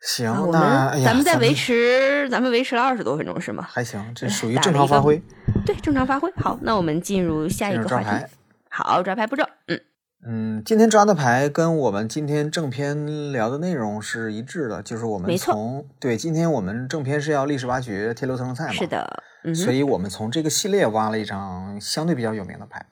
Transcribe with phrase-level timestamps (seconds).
[0.00, 3.66] 行，我那哎咱们再维持，咱们维持了二十多分钟是吗？
[3.68, 5.20] 还行，这哎属于正常发挥。
[5.64, 6.30] 对，正常发挥。
[6.36, 8.28] 好，那我们进入下一个话题牌。
[8.68, 9.44] 好，抓牌步骤。
[9.66, 9.80] 嗯，
[10.28, 22.86] 嗯，今天抓的牌跟我们今天正片聊的内容是一致的，就是我们从对今天我们正片是要历史挖掘天流层菜嘛，是，的，嗯，所以我们从这个系列挖了一张相对比较有名的牌，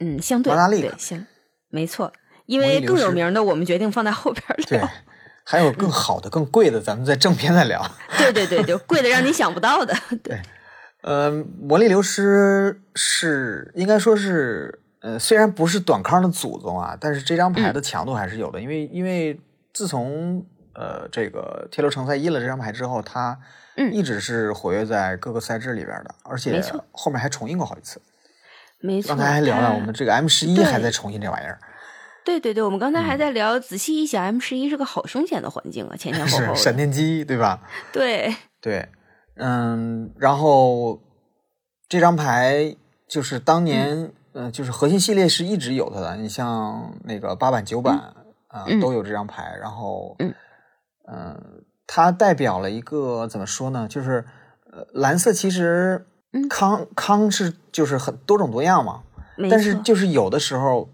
[0.00, 1.24] 嗯，相对对相，
[1.68, 2.12] 没错。
[2.46, 4.90] 因为更有名的，我们决定放在后边聊。，
[5.44, 7.84] 还有更好的、更贵的，咱们在正片再聊。
[8.18, 9.94] 对对对，就贵的让你想不到的。
[10.22, 10.40] 对，
[11.02, 19.38] 呃，魔力流失是应该说是，呃，虽然不是短康的祖宗啊，但是这张牌的强度还是有的，因为因为
[19.74, 23.38] 自从呃这个铁流城赛一了这张牌之后，它
[23.76, 28.00] 嗯一直是活跃在各个赛制里边的，而且后面还重印过好几次。
[28.80, 29.08] 没错。
[29.08, 31.58] 刚才还聊了，我们这个 M 十一还在重印这玩意儿，
[32.24, 36.74] 对对对，我们刚才嗯还在聊，仔细一想，M 十一是个好凶险的环境啊，前前后后是闪。
[36.74, 37.60] 电机对吧？
[37.92, 38.88] 对，对，
[39.36, 41.00] 嗯，然后
[41.88, 42.74] 这张牌
[43.06, 46.16] 就是当年，嗯、就是核心系列是一直有它的。
[46.16, 47.96] 你像那个八版、九版
[48.48, 49.54] 啊、嗯都有这张牌。
[49.60, 50.34] 然后，嗯
[51.06, 51.38] 呃
[51.86, 53.86] 它代表了一个怎么说呢？
[53.86, 54.24] 就是
[54.72, 59.02] 呃，蓝色其实嗯康、康是就是很多种多样嘛，
[59.50, 60.88] 但是就是有的时候。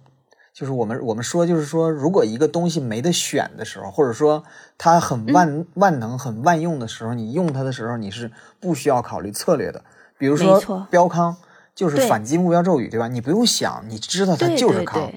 [0.61, 4.45] 就是我们我们说，就是说，如果一个东西没得选的时候，或者说
[4.77, 8.31] 它很嗯万、万能、很万用的时候，你用它的时候，你是
[8.61, 9.83] 不需要考虑策略的。
[10.19, 11.35] 比如说标康，
[11.75, 13.09] 就是反击目标咒语，对吧？
[13.09, 15.11] 你不用想，你知道它就是康。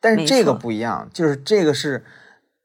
[0.00, 2.04] 但是这个不一样，就是这个是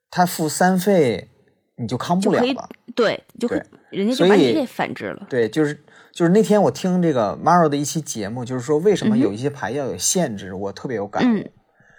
[0.09, 1.29] 它付三费，
[1.75, 2.67] 你就康不了了。
[2.95, 5.27] 对，就会对人家所以就把你给反制了。
[5.29, 5.79] 对，就是
[6.11, 11.37] 就是那天我听这个 Maro 的一期节目，就是说为什么有一些牌要有限制，我特别有感悟。
[11.37, 11.51] 嗯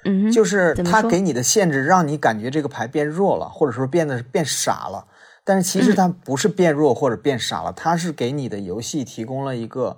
[0.05, 5.07] 嗯，就是它给你的限制，让你感觉这个牌变弱了，或者说变得变傻了。
[5.45, 9.97] 但是其嗯实它不是变弱或者变傻了，它是给你的游戏提供了一个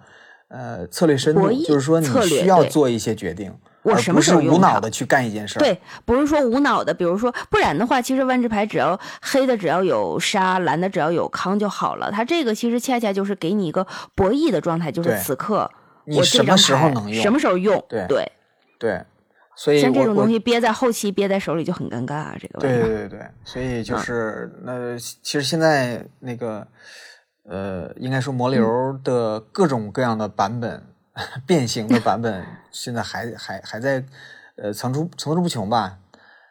[0.48, 5.58] 呃策略深度就是说你需要做一些决定，我什么时候无脑的去干一件事。
[5.61, 12.11] 对，不是说无脑的，比如说，不然的话，其实万智牌只要黑的只要有杀，蓝的只要有康就好了。
[12.11, 15.70] 它这个其实恰恰就是给你一个博弈的状态，就是此刻
[16.06, 17.84] 你我这张什么时候能用什么时候用？
[17.89, 18.33] 对对，
[18.80, 19.05] 对，
[19.56, 22.83] 所以像这种东西憋在后期憋在手里就很尴尬啊，这个玩意儿。
[22.83, 26.67] 对对对对，所以嗯就是、那其实现在那个
[27.44, 30.83] 呃，应该说魔流嗯的各种各样的版本、
[31.46, 34.05] 变形的版本， 现在还还还在
[34.56, 35.98] 呃层出层出不穷吧。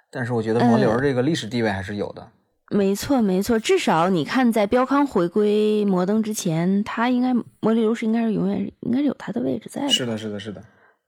[0.09, 2.27] 但是我觉得魔流呃这个历史地位还是有的。
[2.71, 9.89] 没错没错，至少你看，在标康回归摩登之前，他应该魔力流是应该是永远应该是有他的位置在的。
[9.89, 10.63] 是的，是的，是的。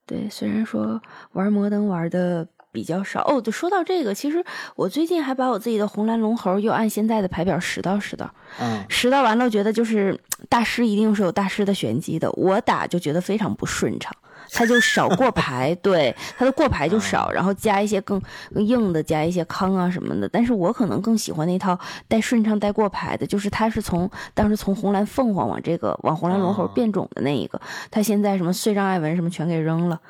[0.08, 1.00] 对，虽然说
[1.32, 4.42] 玩摩登玩的比较少哦，对，说到这个，其实
[4.74, 14.10] 我最近还把我自己的红蓝龙猴又按现在的牌表拾到拾到，嗯，拾到完了，觉得就是大师一定是有大师的玄机的，我打就觉得非常不顺畅。
[14.50, 18.20] 他就少过 牌，对他的过牌就少，然后加一些更
[18.54, 20.28] 更硬的，加一些康啊什么的。
[20.28, 21.78] 但是我可能更喜欢那套
[22.08, 26.72] 带顺畅带过牌的，就是他是从当时从红蓝凤凰往这个往红蓝龙猴哦。
[26.74, 27.60] 变种的那一个，
[27.90, 30.00] 他现在什么碎障艾文什么全给扔了，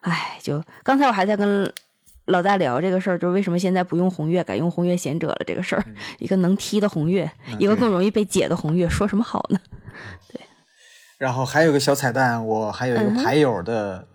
[0.00, 1.72] 唉，就刚才我还在跟
[2.26, 5.84] 老大聊这个事儿，就是为什么现在不用红月，改用红月贤者了这个事儿，
[6.18, 9.58] 一个能踢的红月，一个更容易被解的红月，说什么好呢？
[11.18, 14.06] 然后还有个小彩蛋，我还有一个牌友的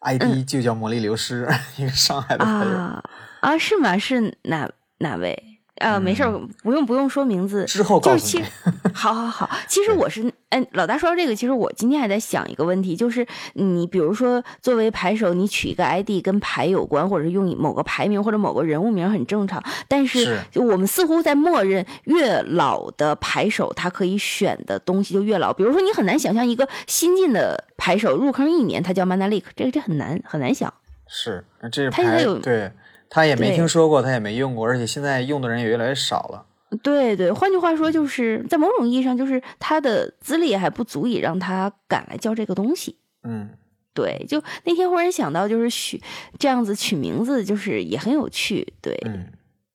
[0.00, 2.76] ID 就叫魔力流失， 一个上海的牌友。
[2.76, 3.02] 啊
[3.40, 3.98] 啊，是吗？
[3.98, 5.51] 是哪哪位？
[5.82, 6.32] 啊，没事儿，
[6.62, 7.64] 不用不用说名字。
[7.64, 8.50] 嗯之后告诉你就是其实，
[8.94, 30.72] 好好好，其实我是，哎，老大说到这个，其实我今天还在想一个问题，就是你比如说作为牌手，你取一个 ID 跟牌有关，或者是用某个牌名或者某个人物名很正常，但是是就我们似乎在默认越老的牌手他可以选的东西就越老，比如说你很难想象一个新进的牌手入坑一年他叫 Mana Leak，这个这很难很难想。
[31.08, 32.70] 是，这牌他他有对
[33.14, 36.46] 他也没听说过，他也没用过，而且现在用的人也越来越少了。
[36.82, 42.96] 对对，换句话说，就是在某种意义上，就是他的资历还不足以让他敢来教这个东西。
[43.24, 43.50] 嗯，
[43.92, 46.02] 对，就那天忽然想到，就是取
[46.38, 48.66] 这样子取名字，就是也很有趣。
[48.80, 48.98] 对，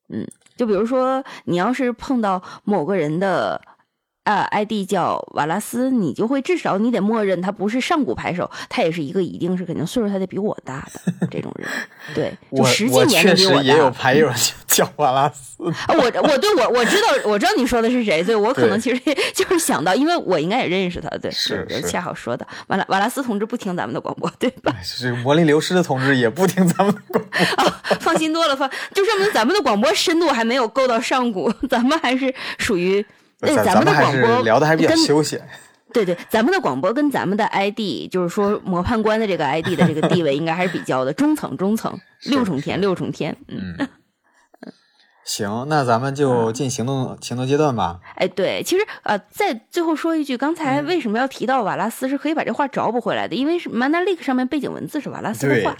[0.09, 0.25] 嗯
[0.55, 3.61] 就比如说你要是碰到某个人的
[4.27, 11.67] 啊 ID 叫瓦拉斯，你就会至少你得默认他不是上古牌手，他也是一个一定是肯定岁数他得比我大的 这种人。
[12.13, 13.87] 对， 就我实际年龄比我实也有。
[13.97, 14.29] 牌友
[14.67, 19.01] 叫瓦拉斯，啊，我我对我我知道我知道你说的是谁，对我可能其实
[19.33, 22.45] 就是想到，因为我应该也认识他，对，是是恰好说的。
[22.67, 24.75] 瓦拉瓦拉斯同志不听咱们的广播，对吧？
[24.99, 27.97] 这个魔力流失的同志也不听咱们的广播。
[27.99, 33.03] 放心多了，放就说明咱们的广播深度还没有够到上古，咱们还是属于。
[33.39, 35.41] 对，咱咱们的广播聊的还比较跟休闲。
[35.93, 41.97] 对对，咱们的广播跟咱们的 ID，就是说模判官的这个 ID 的这个地位，应该还是比较的中层中层，
[42.29, 43.35] 六重天六重天。
[43.47, 43.87] 嗯，嗯，
[45.27, 47.99] 行，那咱们就进行动行动阶段吧。
[48.15, 55.75] 哎，对，其实呃，再最后说一句，刚才为什么要提到瓦拉斯，是可以把这话找补回来的，因为是 Mana Lake 上面背景文字是瓦拉斯的对话，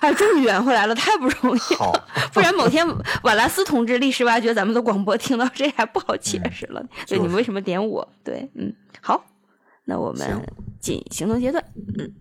[0.00, 1.76] 哎，终于圆回来了，太不容易了。
[1.78, 1.92] 好，
[2.34, 2.86] 不然某天
[3.22, 6.84] 瓦拉斯同志历史挖掘咱们的广播，听到这还不好解释了。
[7.06, 8.06] 对，就是你们为什么点我？
[8.22, 9.24] 对，嗯，好，
[9.86, 10.46] 那我们
[10.78, 11.64] 进行动阶段。
[11.98, 12.12] 嗯。